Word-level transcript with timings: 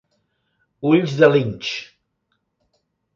Ulls 0.91 1.13
de 1.19 1.29
linx. 1.35 1.75